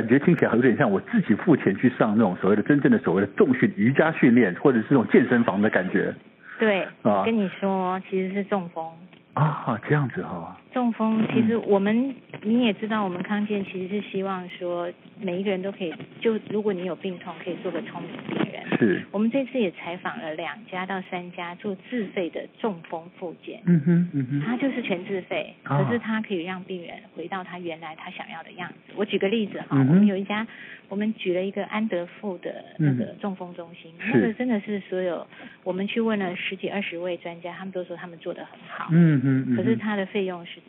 [0.00, 6.14] 感觉听起来有点像我自己付钱去上那种所谓的真正的所谓的重训瑜伽训练，或者是那种健身房的感觉。
[6.58, 8.82] 对，啊，跟你说，其实是中风。
[9.34, 10.56] 啊，这样子哈、哦。
[10.72, 14.90] 中风其实我们、嗯、你也知道，我们康健其实是希望说
[15.20, 18.78] 每一个人都可以，就如果你有病痛，可以做个聪明病人。
[18.78, 19.02] 是。
[19.10, 23.60] 我们这次也采访了两家到三家做自费的中风复健。
[23.66, 24.40] 嗯哼嗯哼。
[24.46, 28.92] 他就是全自费，可是他可以让病人回到他原来他想要的样子。
[28.94, 30.46] 我举个例子哈，嗯、我们有一家，
[30.88, 35.26] 我们举了一个安德富的那个中风中心，嗯、那个真的是所有
[35.64, 38.88] 我们去问了十几二十位专家，他们都说他们做的很好。
[38.92, 39.56] 嗯哼嗯哼。
[39.56, 40.59] 可是他的费用是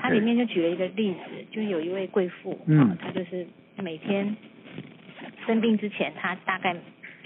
[0.00, 1.18] 他里面就举了一个例子，
[1.50, 4.36] 就有一位贵妇，嗯，她就是每天
[5.46, 6.76] 生病之前，她大概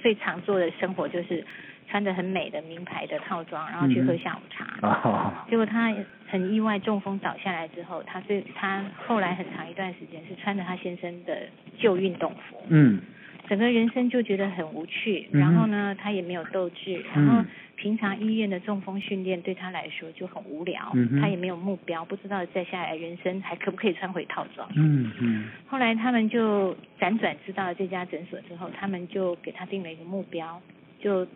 [0.00, 1.44] 最常做的生活就是
[1.88, 5.46] 穿着很美的名牌的套装，然后去喝下午茶。
[5.50, 5.94] 结果她
[6.28, 12.62] 很意外，中风倒下来之后，她最她后来很长一段时间是穿着她先生的旧运动服。
[12.68, 13.00] 嗯。
[13.48, 17.44] 整个人生就觉得很无趣，然后呢，他也没有斗志，然后。
[17.78, 24.66] 平常医院的中风训练对他来说就很无聊，嗯、他也没有目标，不知道再下来人生还可不可以穿回套装。
[24.74, 25.44] 嗯嗯。
[25.66, 30.58] 后来他们就辗转知道了这家诊所之后，他们就给他定了一个目标，
[30.98, 31.28] 就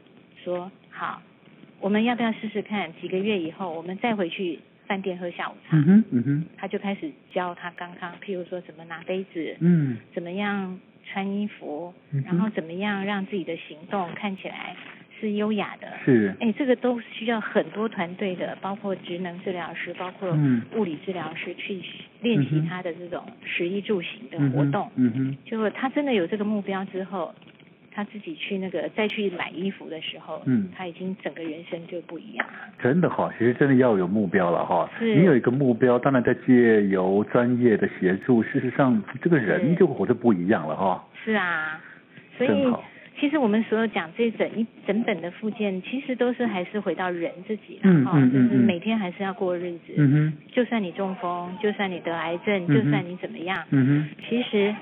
[0.42, 1.20] 说好，
[1.78, 2.90] 我们要不要试试看？
[3.02, 5.76] 几个月以后，我们再回去饭店喝下午茶。
[5.76, 6.44] 嗯哼嗯哼。
[6.56, 11.92] 他就开始教他刚刚，譬如说怎么拿杯子，嗯，怎么样穿衣服，
[12.24, 14.76] 然后怎么样让自己的行动看起来。
[15.20, 20.34] 是优雅的，是，哎，这个都需要很多团队的，包括职能治疗师，包括
[20.74, 21.78] 物理治疗师去
[22.22, 24.90] 练习他的这种食衣住行的活动。
[24.96, 27.34] 嗯哼，就是他真的有这个目标之后，
[27.92, 32.54] 他自己去那个再去买衣服的时候，嗯，他已经整个人生就不一样了。
[32.82, 34.90] 真的哈，其实真的要有目标了哈。
[34.98, 35.14] 是。
[35.14, 41.04] 你有一个目标，当然在借由专业的协助，事实上这个人就活得不一样了哈。
[41.24, 41.80] 是啊，
[42.36, 42.72] 所以。
[43.18, 49.92] 其实我们所有讲这整一整本的附件，其实都是还是回到人自己，然后就是每天还是要过日子。
[49.94, 50.32] 嗯哼。
[50.50, 53.62] 就算你中风，就算你得癌症，就算你怎么样。
[53.68, 54.08] 嗯哼。
[54.26, 54.74] 其实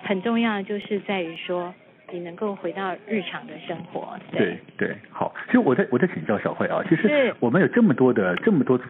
[0.00, 1.72] 很重要的就是在于说，
[2.12, 4.18] 你能够回到日常的生活。
[4.30, 5.34] 对对，对，好。
[5.46, 8.80] 其实我在我在请教小慧啊，其实我们有这么多的这么多。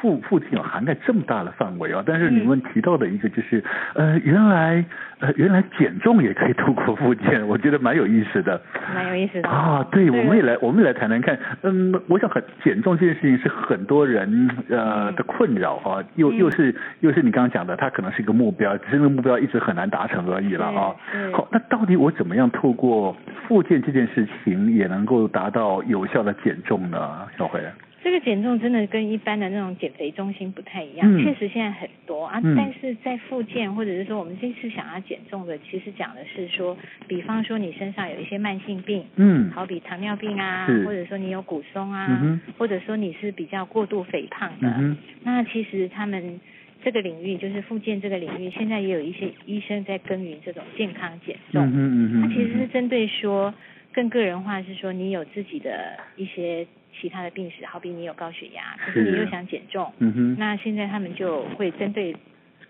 [0.00, 3.62] 复复健有涵盖这么大的范围啊，但是你们提到的一个就是，
[3.94, 4.84] 呃，原来
[5.18, 8.60] 呃原来减重也可以透过复健，我觉得蛮有意思的。
[8.94, 20.94] 蛮有意思的啊，对，我们也来我们也来谈谈看，嗯，我想很减重这件事情是很多人呃的困扰啊，又又是又是你刚刚讲的，它可能是一个目标，只是那个目标一直很难达成而已了啊。
[21.32, 23.14] 好，那到底我怎么样透过
[23.46, 27.26] 复健这件事情也能够达到有效的减重呢？
[27.36, 27.60] 小慧。
[28.02, 32.40] 这个减重真的跟一般的那种减肥中心不太一样，嗯、确实现在很多啊。
[32.42, 46.40] 嗯、但是在复健或者是说我们这次想要减重的，其实讲的是说，比方说你身上有一些慢性病，嗯，好比糖尿病啊，或者说你有骨松啊，嗯、或者说你是比较过度肥胖的，嗯、那其实他们
[46.82, 53.52] 这个领域就是复健这个领域，现在也有一些医生在耕耘这种健康减重，嗯嗯嗯，它其实是针对说
[53.92, 56.66] 更个人化，是说你有自己的一些。
[57.00, 62.12] 其他的病史，好比你有高血压，可是你又想减重，嗯哼，那现在他们就会针对，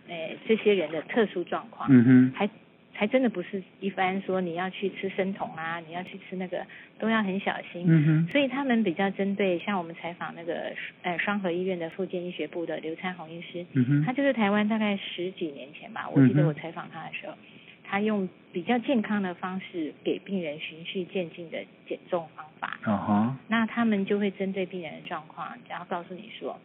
[0.07, 2.49] 诶、呃、这些人的特殊状况，嗯哼，还
[2.93, 6.65] 还真的不是一般说你要去吃生酮啊，你要去吃那个
[6.99, 17.35] 都要很小心，嗯哼，所以他们比较针对像我们采访那个呃双和医院的附健医学部的刘灿宏医师，嗯哼，他就是台湾大概十几年前吧，我记得我采访他的时候。
[17.91, 21.59] 他用比较健康的方式给病人循序渐进的
[21.89, 22.79] 减重方法。
[22.87, 23.37] 嗯哼。
[23.49, 26.57] 那他们就会针对病人的状况，然后告诉你说，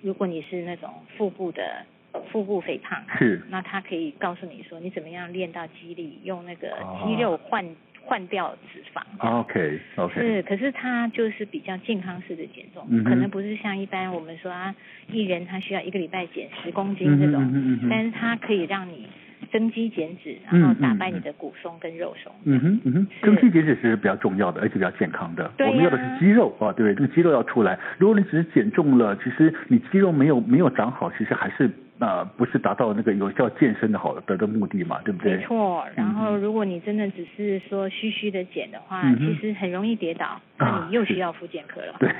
[0.00, 1.84] 如果你是那种腹部的
[2.32, 3.42] 腹部肥胖，是。
[3.50, 7.74] 那他可以告诉你说，你怎么样练到肌力，用那个肌肉换、uh.
[8.02, 9.02] 换掉脂肪。
[9.18, 10.14] OK OK。
[10.14, 13.08] 是，可是他就是比较健康式的减重，mm hmm.
[13.10, 14.74] 可能不是像一般我们说啊，
[15.12, 17.88] 艺人他需要一个礼拜减十公斤这种，mm hmm.
[17.90, 19.06] 但是他可以让你。
[19.52, 22.32] 增肌减脂，然后打败你的骨松跟肉松。
[22.44, 25.50] 嗯哼嗯哼，增肌减脂是比较重要的，而且比较健康的。
[25.58, 26.94] 我们要的是肌肉啊，对不对？
[26.94, 27.78] 这个肌肉要出来。
[27.98, 31.70] 如果你只是减重了，其实你肌肉没有没有长好，其实还是。
[32.00, 35.36] 啊、呃，不是达到那个有效健身的好的的目的嘛，对不对？
[35.36, 35.84] 没错。
[35.94, 41.94] 然后，如果你真的只是说虚虚的减的话，嗯、其实很容易跌倒，那你又需要复健科了。
[41.98, 42.10] 对，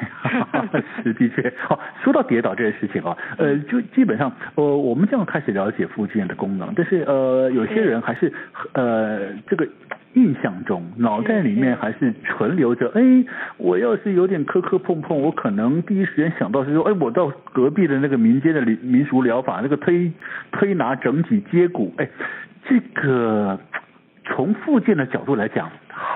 [1.05, 1.53] 是的确。
[1.59, 8.33] 好，说到跌倒这件事情啊，呃，就基本上，呃，我们这样开始了解复健的功能，但是呃，有些人还是，
[8.73, 9.69] 呃，这个。
[10.15, 13.01] 印象中，脑袋里面还是存留着，哎，
[13.59, 20.11] 我要是有点磕磕碰碰，我可能第一时间想到是说，哎，我到隔壁的那个民间的民俗疗法，那个推
[20.51, 22.09] 推拿整体接骨，哎，
[22.69, 23.57] 这个
[24.25, 25.71] 从复健的角度来讲。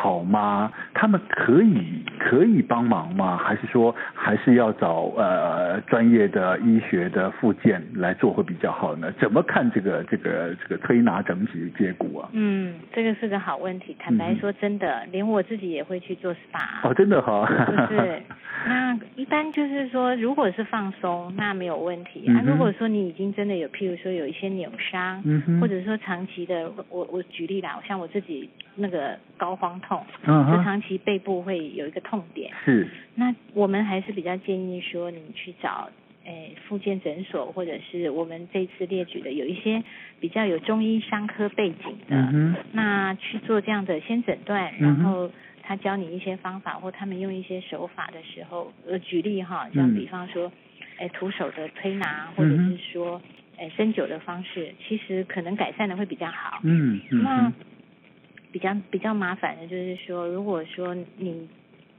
[0.04, 0.70] 好吗？
[0.92, 3.38] 他们可以可以帮忙吗？
[3.38, 9.10] 还是说还是要找呃专业的医学的附件来做会比较好呢？
[9.18, 12.28] 怎么看这个这个这个推拿整脊接骨啊？
[12.32, 13.96] 嗯，这个是个好问题。
[13.98, 16.90] 坦白说，真的，嗯、连我自己也会去做 SPA。
[16.90, 17.48] 哦，真的哈。
[17.88, 18.22] 就，是。
[18.66, 22.24] 那一般就是说，如果是放松，那没有问题。
[22.28, 29.93] 嗯、啊，如果说你已经真的有，譬如说有一些扭伤，嗯、或者说长期的，我我举例啦，像我自己那个膏肓痛，
[30.24, 32.52] 嗯，就长期背部会有一个痛点。
[32.64, 32.88] 是。
[33.14, 35.90] 那我们还是比较建议说，你去找
[36.24, 39.82] 诶复健诊所，或者是我们这次列举的有一些
[40.20, 45.30] 比较有中医伤科背景的，嗯，那去做这样的先诊断，然后
[45.62, 50.50] 他教你一些方法，或他们用一些手法的时候，呃，举例哈，像比方说，
[50.98, 53.20] 诶徒手的推拿，或者是说，
[53.58, 56.60] 诶针灸的方式，其实可能改善的会比较好。
[56.62, 57.22] 嗯嗯。
[57.22, 57.52] 那
[58.54, 61.48] 比较比较麻烦的就是说，如果说你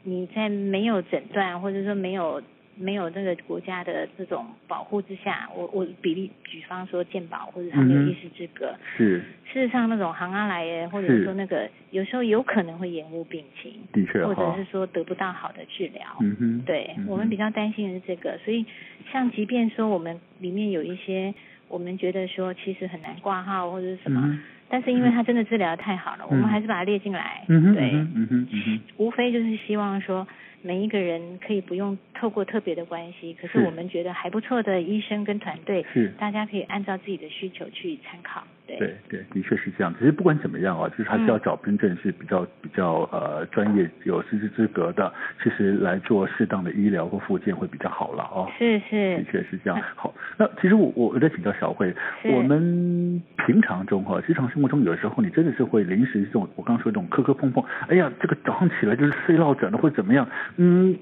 [0.04, 2.42] 你在没有诊断或者说没有
[2.78, 9.20] 没有那个国家的这种保护之下，我我比例举方说健保或者他没有医师资格，是。
[9.52, 18.66] 事实上那种行啊来耶，或者说那个有时候有可能会延误病情，的确，或者是说得不到好的治疗，嗯哼，对我们比较担心的是这个，所以
[19.12, 21.34] 像即便说我们里面有一些
[21.68, 24.22] 我们觉得说其实很难挂号或者是什么。
[24.24, 24.40] 嗯
[24.70, 27.44] 但是因为他真的治疗得太好了，嗯，我们还是把它列进来。
[27.48, 30.28] 嗯对，嗯嗯嗯嗯，无非就是希望说
[30.62, 33.60] 每一个人可以不用透过特别的关系，可是。
[33.60, 36.14] 我们觉得还不错的医生跟团队，是。
[36.18, 38.44] 大家可以按照自己的需求去参考。
[38.68, 39.94] 对对对，的确是这样。
[40.00, 45.12] 其实不管怎么样啊，就是还是要找真正是比较、嗯、比较呃专业有师资资格的，
[45.44, 48.50] 其实来做适当的医疗或复健会比较好了哦。
[48.58, 49.80] 是是，的确是这样。
[49.96, 60.28] 好，那其实我我我在请教小慧，我们平常中哈，日常生活中有的时候你真的是会临时这种我刚刚说这种磕磕碰碰，哎呀，这个早上起来就是睡落枕了或者怎么样，
[60.58, 60.98] 嗯，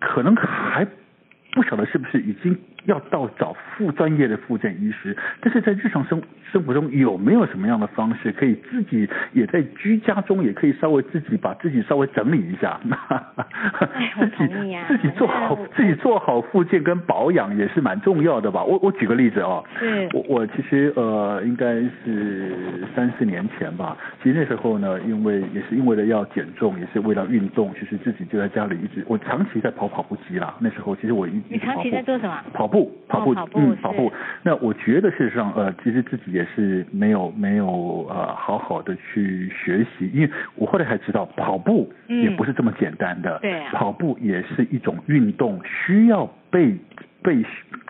[0.00, 0.84] 可能还
[1.52, 2.58] 不晓得是不是已经。
[2.86, 6.22] 要到找副专业的复健医师，但是在日常生
[6.52, 12.80] 生活中有没有什么样的方式可以自己也在居家中也可以稍微自己把自己稍微整理一下，
[14.38, 18.62] 自己、啊、自己做好自己做好复健跟保养也是蛮重要的吧？
[18.62, 19.64] 我我举个例子哦，
[20.12, 30.54] 我我其实呃应该是三四年前吧，其实那时候呢，因为也是因为了要减重，也是为了运动，其实自己就在家里一直我长期在跑跑步机啦。
[30.60, 32.40] 那时候其实我一你长期在做什么？
[32.52, 32.75] 跑步。
[33.08, 34.12] 跑步，跑步，嗯，跑步。
[34.42, 43.38] 那我觉得事实上，呃，其实自己也是没有没有呃好好的去学习，因为我后来才知道，跑步也不是这么简单的。
[43.40, 43.70] 对啊。
[43.72, 46.76] 跑步也是一种运动，需要被
[47.22, 47.44] 被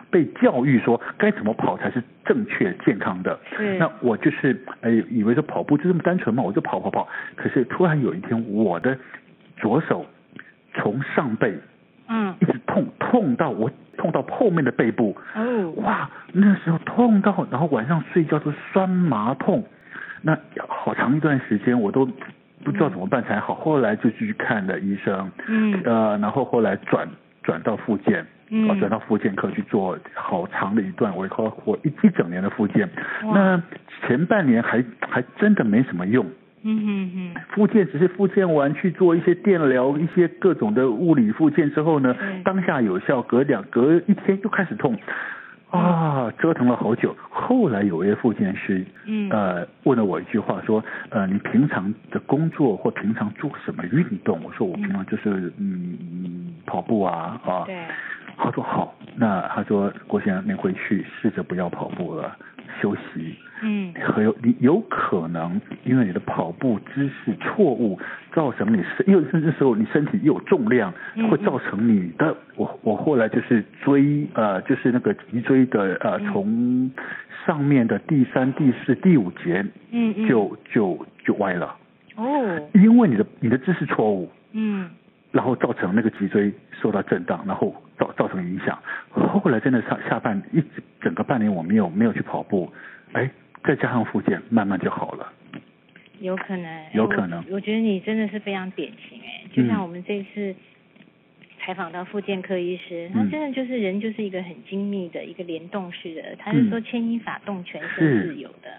[0.09, 3.39] 被教育说该怎么跑才是正确健康的。
[3.57, 3.77] 对。
[3.77, 7.07] 那我就是哎，以为说跑步就这么单纯嘛，我就跑跑跑。
[7.35, 8.97] 可是突然有一天，我的
[9.57, 10.05] 左手
[10.73, 11.57] 从上背，
[12.07, 13.69] 嗯，一直痛痛到我。
[13.97, 19.63] 痛到后面的背部，哦，哇，那时候痛到，然后晚上睡觉都酸麻痛，
[20.21, 22.05] 那好长一段时间我都
[22.63, 27.07] 不知道怎么办才好，后来就去看了医生，嗯，呃，然后后来转
[27.43, 32.89] 转到复健，嗯，转到复健科去做好长的一段，我靠，我一一整年的复健，
[33.23, 33.61] 那
[34.05, 36.25] 前半年还还真的没什么用。
[36.63, 44.97] 嗯哼哼，复健只是复健完去做一些电疗，一些各种的物理复健之后呢，当下有效，隔两隔一天又开始痛，
[45.69, 47.15] 啊，折腾了好久。
[47.29, 54.39] 后来有位复健师，嗯，呃，问了我一句话，说，呃，你平常的工作或平常做什么运动？
[54.43, 57.63] 我说我平常就是嗯跑步啊啊。
[57.65, 57.77] 对。
[58.39, 62.37] 他说好，那他说郭先生，你回去试着不要跑步了。
[62.81, 67.99] 休息，嗯，很有你有可能因为你的跑步姿势错误，
[68.33, 70.93] 造成你身，因为甚至时候你身体又有重量，
[71.29, 76.91] 会造成你的，我我后来就是椎，呃，就是那个脊椎的，呃，从
[77.45, 80.27] 上面的第三、第四、第五节，嗯。
[80.27, 81.75] 就就就歪了，
[82.15, 84.89] 哦，因为你的你的姿势错误，嗯，
[85.31, 87.73] 然后造成那个脊椎受到震荡，然后。
[87.97, 90.63] 造造成影响，后来真的上下半一
[91.01, 92.71] 整个半年我没有没有去跑步，
[93.13, 93.29] 哎，
[93.63, 95.33] 再加上复健，慢慢就好了。
[96.19, 97.43] 有可能，有可能。
[97.49, 100.55] 我，我觉得你真的是非常典型哎，就像我们这次
[101.59, 108.69] 采访到复健科医师，嗯、他真的就是人就是一个很精密的一个联动式的，他是说牵一发动全身自由的。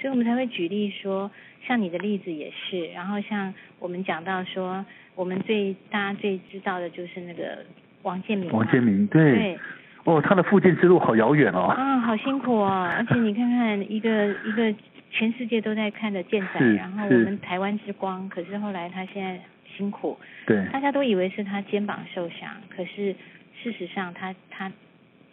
[0.00, 1.30] 所以我们才会举例说，
[1.66, 4.82] 像你的例子也是，然后像我们讲到说，
[5.14, 7.58] 我们最大家最知道的就是那个
[8.02, 8.50] 王建民。
[8.50, 9.34] 王建民，对。
[9.34, 9.58] 对。
[10.04, 11.64] 哦，他的复健之路好遥远哦。
[11.68, 14.74] 啊，好辛苦哦， 而且你看看一个一个
[15.10, 19.38] 全世界都在看的健仔，然后我们台湾之光，可是后来他现在
[19.76, 20.18] 辛苦。
[20.46, 20.64] 对。
[20.72, 23.14] 大家都以为是他肩膀受伤，可是
[23.62, 24.70] 事实上他他。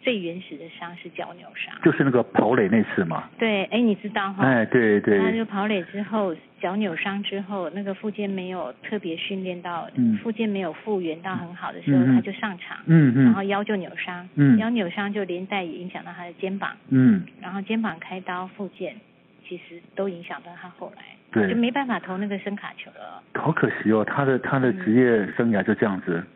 [0.00, 3.28] 最原始的伤是脚扭伤，就是那个跑垒那次嘛。
[3.38, 4.44] 对，哎，你知道哈？
[4.44, 5.18] 哎，对对。
[5.18, 18.94] 他就跑垒之后，脚扭伤之后，那个附件没有特别训练到，嗯，复健没有复原到很好的时候，嗯、他就上场，嗯嗯，然后腰就扭伤，嗯，腰扭伤就连带也影响到他的肩膀，嗯，然后肩膀开刀复健，
[19.46, 21.02] 其实都影响到他后来，
[21.32, 23.22] 对，就没办法投那个声卡球了。
[23.34, 26.16] 好可惜哦，他的他的职业生涯就这样子。
[26.16, 26.26] 嗯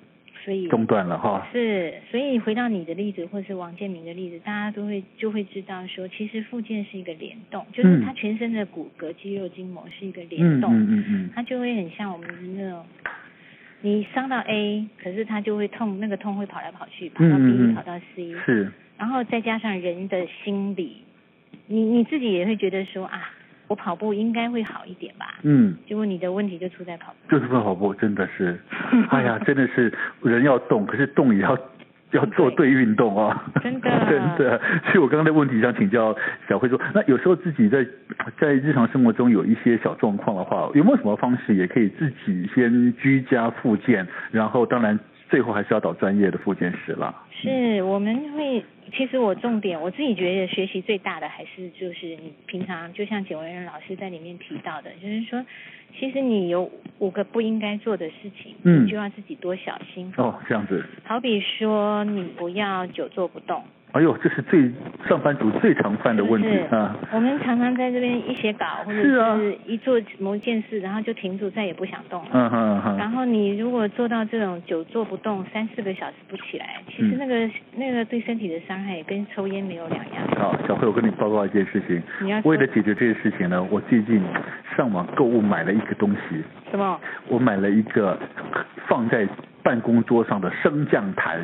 [0.44, 12.84] 所以中断了哈，是，所以回到你的例子，或是王建民的例子，大家都会就会知道说，其实附件是一个联动，就是他全身的骨骼、肌肉、筋膜是一个联动，嗯嗯嗯，它就会很像我们那种，
[13.82, 21.02] 你伤到 A，可是他就会痛，那个痛会跑来跑去，跑到 B，跑到 C，是，然后再加上人的心理，
[21.66, 23.30] 你你自己也会觉得说啊。
[23.72, 25.38] 我跑步应该会好一点吧？
[25.44, 28.60] 嗯，结果你的问题就出在跑步，就是跑步，真的是，
[29.08, 29.90] 哎呀，真的是
[30.22, 31.58] 人要动，可是动也要
[32.10, 34.60] 要做对运动啊，真的， 真的。
[34.84, 36.14] 所以我刚刚的问题上请教
[36.46, 37.82] 小慧说，那有时候自己在
[38.38, 44.98] 在日常生活中有一些小状况的话，有没有什么方式也可以自己先居家复健，然后当然
[45.32, 47.24] 最后还是要找专业的复健师了。
[47.32, 48.62] 是，我们会。
[48.94, 55.42] 其实我重点，我自己觉得学习最大的还是就是你平常就像简文仁老师在里面提到的，就是说，
[55.98, 60.12] 其实你有五个不应该做的事情，嗯，你就要自己多小心。
[60.18, 60.84] 哦，这样子。
[61.04, 63.64] 好比说，你不要久坐不动。
[63.92, 64.70] 哎呦，这是最
[65.06, 66.96] 上班族最常犯的问题啊！
[67.12, 72.30] 我们常常在这边一写稿或者是一做某一件事，然后就停住，再也不想动了。
[72.32, 72.96] 嗯嗯嗯。
[72.96, 80.26] 然后你如果做到这种久坐不动三四个小时不起来，其实那个那个对身体的伤害也跟抽烟没有两样。
[80.38, 82.02] 好，小慧，我跟你报告一件事情。
[82.22, 84.22] 你要为了解决这件事情呢，我最近
[84.74, 86.42] 上网购物买了一个东西。
[86.70, 86.98] 什么？
[87.28, 88.18] 我买了一个
[88.86, 89.28] 放在
[89.62, 91.38] 办公桌上的升降台。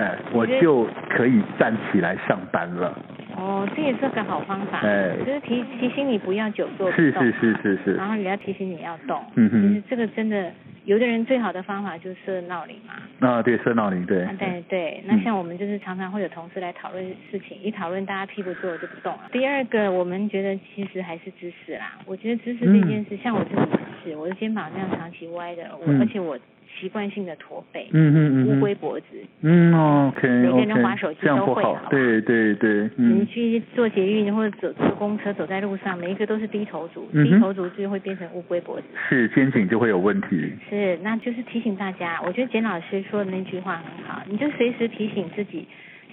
[0.00, 0.04] 哦。
[0.04, 2.96] 哎，我就可以站起来上班了。
[3.36, 4.80] 哦，这也是个好方法。
[4.80, 6.96] 哎，就是提提醒你不要久坐不动。
[6.96, 7.94] 是是是是是。
[7.94, 9.22] 然后也要提醒你要动。
[9.36, 9.68] 嗯哼。
[9.68, 10.52] 其实这个真的，
[10.84, 12.94] 有的人最好的方法就是设闹铃嘛。
[13.26, 14.26] 啊，对，设闹铃，对。
[14.38, 19.20] 对对，那像我们就是常常会有同事来讨论事情，一讨论大家屁股坐就不动了。
[19.32, 21.98] 第二个，我们觉得其实还是姿势啦。
[22.04, 23.60] 我觉得姿势这件事，像我自己
[24.06, 26.38] 也是，我的肩膀这样长期歪的，我而且我。
[26.78, 29.06] 习惯性的驼背，嗯嗯嗯，乌龟脖子，
[29.42, 29.74] 嗯
[30.08, 45.66] ，OK，每天人滑手机都会，好，对对对，你去坐捷运或者走坐公车，走在路上，每一个都是低头族，低头族就会变成乌龟脖子，是肩颈就会有问题，是，那就是提醒大家，我觉得简老师说的那句话很好，你就随时提醒自己，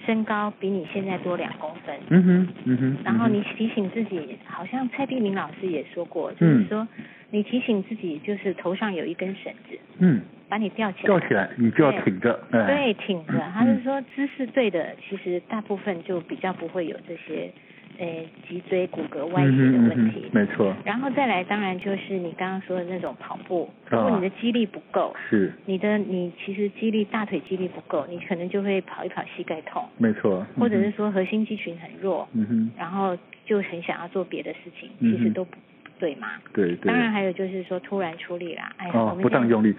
[0.04, 6.86] 身高比你现在多两公分，嗯哼，嗯哼，然后你提醒自己，好像蔡碧明老师也说过，就是说
[7.30, 10.20] 你提醒自己，就是头上有一根绳子，嗯。
[10.48, 13.34] 把你吊起来，吊起来，你就要挺着，对，对，挺着。
[13.52, 17.50] 他是说姿势对的，其实大部分就比较不会有这些，
[17.98, 20.24] 诶，脊椎骨骼歪斜的问题。
[20.32, 20.74] 没错。
[20.84, 29.86] 然后再来，当然就是你刚刚说的那种跑步，如果你的肌力不够，是，你的你其实肌力大腿肌力不够，你可能就会跑一跑膝盖痛。
[29.98, 30.46] 没错。
[30.58, 35.56] 或者是说核心肌群很弱，嗯哼，然后就很想要做别的事情，其实都不
[35.98, 36.28] 对嘛。
[36.54, 36.90] 对对。
[36.90, 39.74] 当然还有就是说突然出力啦，哎，哦，不当用力。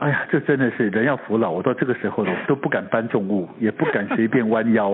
[0.00, 4.92] 哎呀，这真的是人要服老，我到这个时候了，都不敢搬重物，也不敢随便弯腰。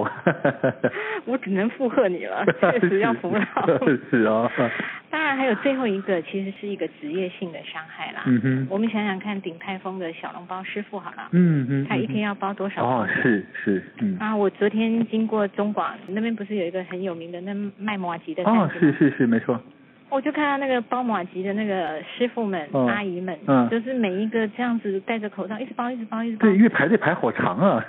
[1.25, 3.88] 我只能附和你了， 确实要服老。
[4.10, 4.50] 是啊。
[5.08, 8.22] 当然还有最后一个，其实是一个职业性的伤害啦。
[8.26, 8.66] 嗯哼。
[8.68, 11.28] 我们想想看，鼎泰丰的小笼包师傅好了。
[11.30, 11.86] 嗯哼。
[11.88, 12.84] 他一天要包多少？
[12.84, 13.82] 哦，是是。
[14.00, 14.16] 嗯。
[14.18, 18.42] 啊，我昨天经过中广那边，不是有一个很有名的那卖麻吉的？
[18.42, 19.60] 哦，是是是，没错。
[20.08, 26.42] 我就看到那个包马吉的那个师傅们、哦、阿姨们，嗯，就是每一个这样子戴着口罩，一直包，一直包，一直包。
[26.46, 27.84] 对，因为排队排好长啊。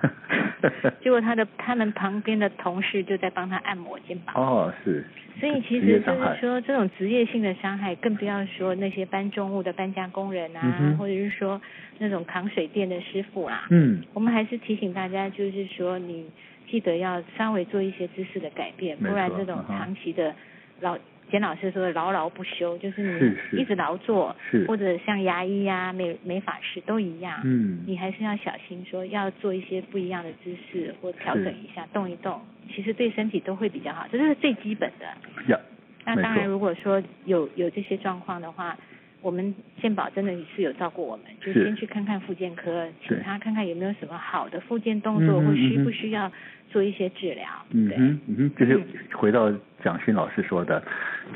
[0.99, 4.35] 结果他的他们旁边的同事就在帮他按摩肩膀。
[4.35, 5.05] 哦，是。
[5.39, 11.61] 所以其实就是说，这种职业性的伤害，更不要说那些搬重物的搬家工人啊，嗯、或者是说
[11.99, 13.67] 那种扛水电的师傅啊。
[13.69, 14.03] 嗯。
[14.15, 16.25] 我们还是提醒大家，就是说你
[16.67, 20.33] 记得要稍微做一些姿势的改变，不然这种长期的
[20.81, 20.97] 老。
[21.29, 24.61] 简老师说的劳劳不休，就是你一直劳作，是。
[24.61, 32.41] 是或者像牙医呀、啊、美美发师都一样，嗯，你还是要小心，说要做一些不一样的姿势或调整一下，动一动，
[32.73, 35.05] 其实对身体都会比较好，这是最基本的。
[35.51, 35.59] 呀，
[36.05, 38.77] 那当然，如果说有有这些状况的话，
[39.21, 46.31] 我们健保真的是有照顾我们，就先去看看复健科，请他看看有没有什么好的复健动作，或需不需要
[46.69, 47.45] 做一些治疗。
[47.71, 48.79] 嗯哼，嗯哼，就是
[49.13, 49.51] 回到
[49.83, 50.81] 蒋勋老师说的，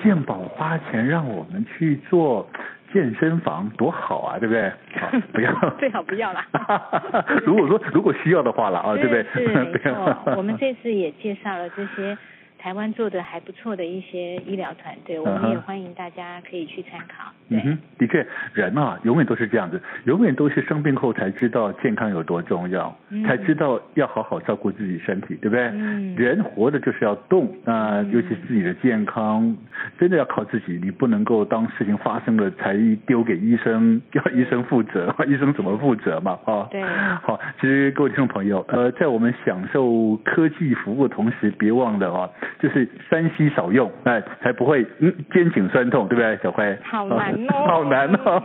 [0.04, 2.48] 健保花钱让我们去做
[2.94, 4.70] 健身房，多好啊，对不对？
[5.00, 6.46] 好，不要，最好不要啦。
[7.46, 9.24] 如果说如果需要的话了啊，对不对？
[9.34, 12.18] 是没错， 我们这次也介绍了这些。
[12.62, 17.32] 台湾做的还不错的一些医疗团队，我们也欢迎大家可以去参考。
[17.50, 25.64] 嗯哼，的确，人啊，永远都是这样子，永远都是生病后才知道健康有多重要，嗯、才知道要好好照顾自己身体，对不对？
[25.74, 26.16] 嗯。
[26.16, 29.58] 人活的就是要动，那、呃、尤其是自己的健康，
[30.00, 32.78] 真的要靠自己，你不能够当事情发生了才
[33.08, 36.38] 丢给医生，要医生负责， 医生怎么负责嘛？
[36.46, 36.68] 啊。
[36.70, 36.84] 对。
[37.24, 42.30] 好，其实各位听众朋友，呃，在我们享受科技服务的同时，别忘了啊。
[42.60, 46.78] 就是三 C 少用，哎，才不会嗯肩颈酸痛，对不对，小辉？
[46.84, 48.44] 好难哦， 好难哦。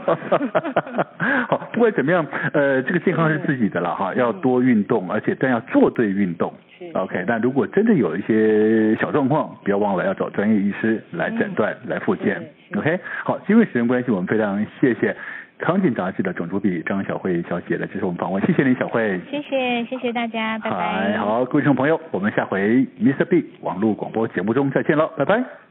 [1.49, 6.53] 好，不管怎么样，呃，这个健康是自己的了哈，要多运动，而且但要做对运动。
[6.79, 6.91] 是。
[6.93, 12.43] OK，那如果真的有一些小状况，不要忘了要找专业医师来诊断、来复健。
[12.77, 15.17] OK，好，因为时间关系，我们非常谢谢。
[15.59, 19.19] 康健杂志的总主笔张晓慧小姐的接受我们访问，谢谢林，小慧。
[19.31, 21.17] 谢谢，谢谢大家，拜拜。
[21.17, 23.25] 好，各位听众朋友，我们下回 Mr.
[23.25, 25.43] B 网络广播节目中再见了，拜拜。